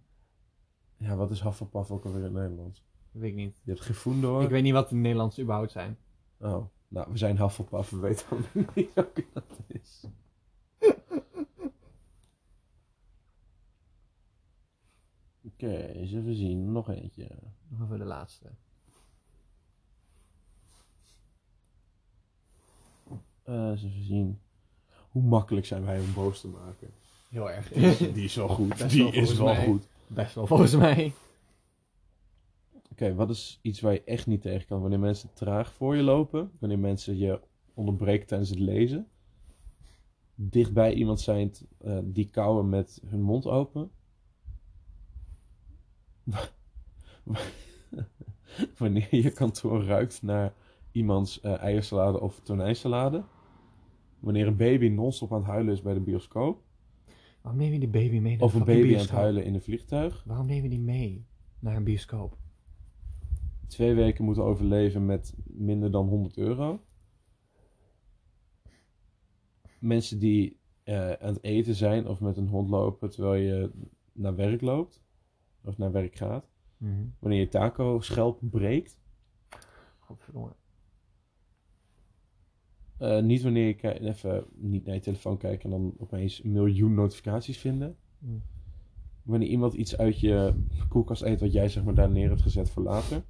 [0.98, 2.84] Ja, wat is Hufflepuff ook alweer in het Nederlands?
[3.12, 3.56] weet ik niet.
[3.64, 4.44] Je hebt Gryffindor.
[4.44, 5.98] Ik weet niet wat de Nederlands überhaupt zijn.
[6.40, 7.90] Oh, nou, we zijn Hufflepuff.
[7.90, 8.26] We weten
[8.76, 10.06] niet welke dat is.
[15.62, 16.72] Oké, eens even zien.
[16.72, 17.28] Nog eentje.
[17.68, 18.50] Nog even de laatste.
[23.44, 24.40] Eh, eens even zien.
[25.10, 26.90] Hoe makkelijk zijn wij om boos te maken?
[27.30, 27.68] Heel erg.
[27.68, 28.68] Die is, die is wel goed.
[28.68, 29.66] Best die wel is wel mij.
[29.66, 29.88] goed.
[30.08, 31.14] Best wel volgens mij.
[32.92, 34.82] Oké, wat is iets waar je echt niet tegen kan?
[34.82, 36.52] Wanneer mensen traag voor je lopen.
[36.60, 37.42] Wanneer mensen je
[37.74, 39.08] onderbreken tijdens het lezen.
[40.36, 43.92] Dichtbij iemand zijn eh, die kauwen met hun mond open.
[48.78, 50.54] Wanneer je kantoor ruikt naar
[50.92, 53.24] iemands eh, eiersalade of tonijnsalade.
[54.20, 56.62] Wanneer een baby non-stop aan het huilen is bij de bioscoop.
[57.42, 59.62] Waarom neem je die baby mee naar Of een baby aan het huilen in een
[59.62, 60.24] vliegtuig.
[60.26, 61.26] Waarom neem je die mee
[61.60, 62.38] naar een bioscoop?
[63.68, 66.84] Twee weken moeten overleven met minder dan 100 euro.
[69.80, 73.72] Mensen die eh, aan het eten zijn of met een hond lopen terwijl je
[74.12, 75.04] naar werk loopt.
[75.64, 76.50] Of naar werk gaat.
[77.20, 78.98] Wanneer je taco schelp breekt.
[80.00, 80.56] Godverdomme.
[82.98, 86.94] Eh, niet wanneer je even niet naar je telefoon kijkt en dan opeens een miljoen
[86.94, 87.96] notificaties vinden.
[88.18, 88.42] Mm.
[89.24, 90.54] Wanneer iemand iets uit je
[90.90, 93.24] koelkast eet wat jij zeg maar daar neer hebt gezet voor later.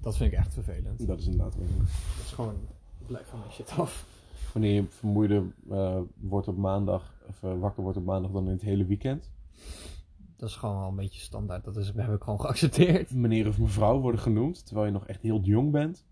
[0.00, 1.06] Dat vind ik echt vervelend.
[1.06, 1.52] Dat is inderdaad.
[1.52, 2.54] Dat is gewoon,
[3.06, 4.06] blijf van mijn shit af.
[4.52, 8.52] Wanneer je vermoeider eh, wordt op maandag, of eh, wakker wordt op maandag dan in
[8.52, 9.30] het hele weekend.
[10.38, 11.64] Dat is gewoon wel een beetje standaard.
[11.64, 13.14] Dat, is, heb ik gewoon geaccepteerd.
[13.14, 16.06] Meneer of mevrouw worden genoemd, terwijl je nog echt heel jong bent.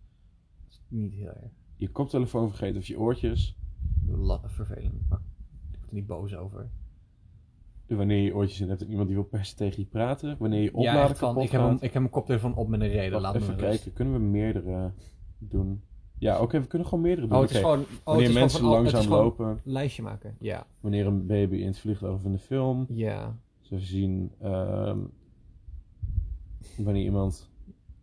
[0.64, 3.56] Dat is niet heel erg Je koptelefoon vergeten of je oortjes.
[4.06, 5.08] la- vervelend.
[5.08, 5.18] Maar
[5.72, 6.70] ik word er niet boos over.
[7.86, 10.36] Wanneer je je oortjes in hebt en iemand die wil per se tegen je praten.
[10.38, 13.10] Wanneer je ja, van, kapot ik heb, ik heb mijn koptelefoon op met een reden.
[13.10, 13.66] Wacht, Laat me even rust.
[13.66, 14.92] kijken, kunnen we meerdere
[15.38, 15.82] doen?
[16.18, 17.36] Ja, oké, we kunnen gewoon meerdere doen.
[17.36, 17.80] Oh, het is gewoon...
[17.80, 19.60] Oh, Wanneer mensen gewoon van al- langzaam lopen.
[19.64, 20.36] Lijstje maken.
[20.40, 20.66] Ja.
[20.80, 22.86] Wanneer een baby in het vliegtuig of in de film.
[22.88, 23.36] Ja.
[23.68, 24.32] Zo zien.
[24.40, 24.98] ehm,
[26.76, 27.50] wanneer iemand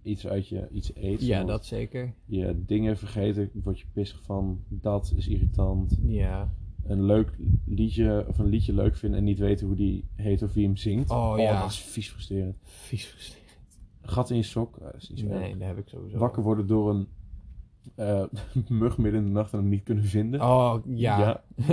[0.02, 1.22] iets uit je iets eet.
[1.22, 2.14] Ja, dat zeker.
[2.26, 4.64] Je dingen vergeten, word je pissig van.
[4.68, 6.00] Dat is irritant.
[6.02, 6.54] Ja.
[6.84, 10.54] Een leuk liedje of een liedje leuk vinden en niet weten hoe die heet of
[10.54, 11.10] wie hem zingt.
[11.10, 11.62] Oh, ja.
[11.62, 12.56] dat is vies frustrerend.
[12.64, 13.42] Vies frustrerend.
[14.02, 15.40] Gat in je sok, eh, dat is zo erg.
[15.40, 16.18] Nee, dat heb ik sowieso.
[16.18, 17.08] Wakker worden door een
[17.96, 18.24] eh,
[18.80, 20.42] mug midden in de nacht en hem niet kunnen vinden.
[20.42, 21.20] Oh, ja.
[21.20, 21.44] Ja.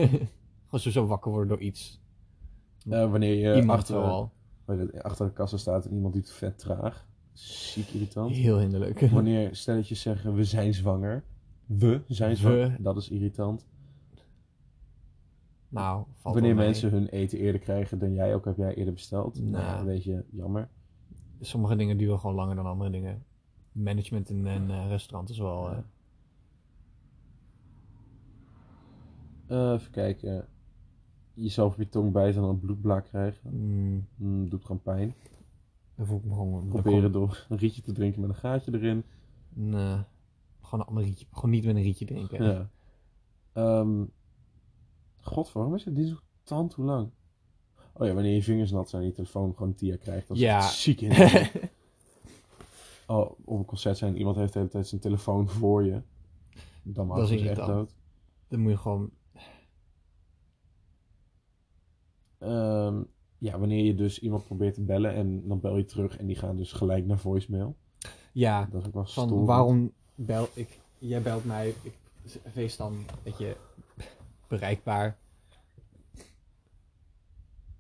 [0.64, 2.00] gewoon sowieso wakker worden door iets.
[2.90, 4.30] Eh, wanneer je Iemand achter,
[4.92, 7.06] je achter de kassa staat en iemand doet vet traag.
[7.32, 8.34] Ziek irritant.
[8.36, 9.00] Heel hinderlijk.
[9.10, 11.24] Wanneer stelletjes zeggen we zijn zwanger.
[11.66, 12.36] we zijn We.
[12.36, 12.82] zwak.
[12.82, 13.66] Dat is irritant.
[15.68, 19.40] Nou, valt Wanneer mensen hun eten eerder krijgen dan jij, ook heb jij eerder besteld.
[19.40, 19.50] Nou.
[19.50, 20.68] Nou, een beetje jammer.
[21.40, 23.24] Sommige dingen duren gewoon langer dan andere dingen.
[23.72, 25.68] Management in een eh, restaurant is wel...
[25.70, 25.78] eh,
[29.46, 30.46] Eh, even kijken.
[31.42, 33.50] Jezelf op je tong bijten en dan een bloedblaak krijgen.
[33.56, 35.14] mm, Mm, doet gewoon pijn.
[35.96, 36.68] dan voel ik me gewoon...
[36.68, 39.04] Proberen door een rietje te drinken met een gaatje erin.
[39.48, 39.96] Nee,
[40.60, 41.26] gewoon een ander rietje.
[41.30, 42.44] Gewoon niet met een rietje drinken.
[42.44, 42.70] Ja.
[43.52, 44.04] Ehm
[45.20, 47.10] God, waarom is het die zo tand hoe lang?
[47.92, 50.28] Oh ja, wanneer je vingers nat zijn en je telefoon gewoon tia krijgt.
[50.28, 50.60] Dat is Ja.
[50.60, 51.10] ziek in.
[53.16, 56.02] oh, op een concert zijn iemand heeft de hele tijd zijn telefoon voor je.
[56.82, 57.94] Dan Dat is het echt dood.
[58.48, 59.10] Dan moet je gewoon...
[62.40, 63.02] Ehm,
[63.38, 66.36] ja, wanneer je dus iemand probeert te bellen en dan bel je terug en die
[66.36, 67.76] gaan dus gelijk naar voicemail.
[68.32, 70.78] Ja, Dat is ook wel van waarom bel ik...
[70.98, 71.92] Jij belt mij, ik
[72.54, 73.56] wees dan een beetje
[74.48, 75.18] bereikbaar.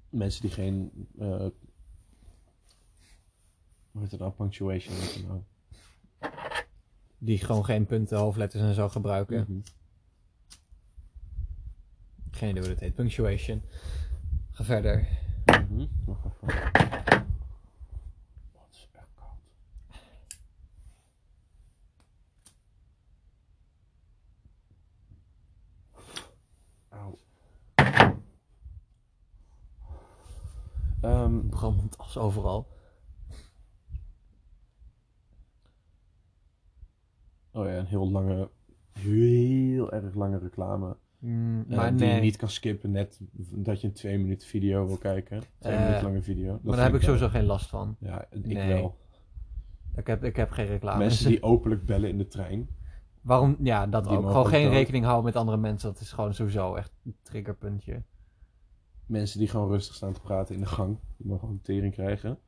[0.08, 0.90] Mensen die geen...
[1.18, 1.46] eh
[3.90, 4.32] hoe heet het nou?
[4.32, 4.94] Punctuation.
[5.26, 5.42] nou.
[7.18, 9.46] Die gewoon geen punten, hoofdletters en zo gebruiken.
[9.48, 9.60] Mhm.
[12.30, 12.94] Geen idee hoe dat heet.
[12.94, 13.62] Punctuation.
[14.60, 15.08] Verder.
[15.44, 15.86] Mhm.
[18.52, 19.38] Het is echt koud.
[26.88, 27.18] Auw.
[31.00, 32.66] Ehm, Brandend als overal.
[37.52, 38.50] oh ja, een heel lange,
[38.92, 40.96] heel erg lange reclame.
[41.20, 42.14] Mm, eh, maar die nee.
[42.14, 45.42] je niet kan skippen, net dat je een twee minuten video wil kijken.
[45.58, 46.52] Twee Eh, minuten lange video.
[46.52, 47.96] Dat maar daar heb ik sowieso geen last van.
[47.98, 48.72] Ja, ik Nee.
[48.72, 48.98] wel.
[49.96, 50.98] Ik heb, ik heb geen reclame.
[50.98, 52.68] Mensen die openlijk bellen in de trein.
[53.20, 53.56] Waarom?
[53.62, 54.26] Ja, dat Die ook.
[54.26, 55.92] Gewoon geen rekening houden met andere mensen.
[55.92, 58.02] Dat is gewoon sowieso echt een triggerpuntje.
[59.06, 60.98] Mensen die gewoon rustig staan te praten in de gang.
[61.16, 62.38] Die mogen ook tering krijgen.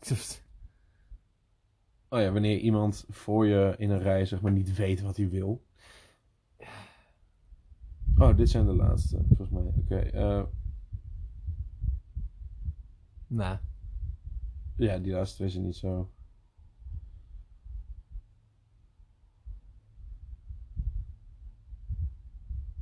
[2.08, 5.28] Oh ja, wanneer iemand voor je in een rij zeg maar niet weet wat hij
[5.28, 5.62] wil.
[8.18, 9.72] Oh, dit zijn de laatste, volgens mij.
[9.76, 10.42] Oké, eh,
[13.26, 13.58] Nou,
[14.76, 16.10] ja, die laatste twee zijn niet zo.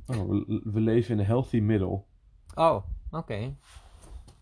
[0.05, 2.03] Oh, we, we leven in een healthy middle.
[2.55, 3.55] Oh, oké.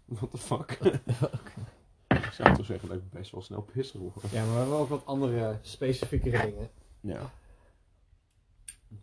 [0.06, 0.72] What the fuck?
[2.08, 4.30] ik zou toch zeggen dat ik best wel snel pissig word.
[4.32, 6.70] Ja, maar we hebben ook wat andere specifieke dingen.
[7.00, 7.32] Ja.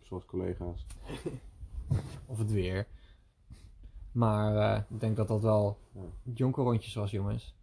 [0.01, 0.85] Zoals collega's.
[2.25, 2.87] Of het weer.
[4.11, 6.01] Maar eh, ik denk dat dat wel Ja.
[6.33, 7.55] jonke rondjes was, jongens.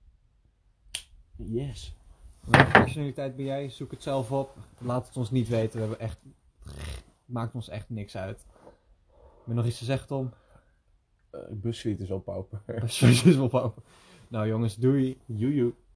[1.36, 1.96] Yes.
[2.40, 3.68] Welke personaliteit ben jij?
[3.68, 4.56] Zoek het zelf op.
[4.78, 5.72] Laat het ons niet weten.
[5.72, 6.18] We hebben echt...
[7.24, 8.46] Maakt ons echt niks uit.
[9.14, 10.32] Heb je nog iets te zeggen, Tom?
[11.62, 12.62] Uh, is al pauper.
[12.86, 13.82] Sowieso is wel open.
[14.28, 15.20] Nou jongens, doei.
[15.26, 15.72] Joejoe.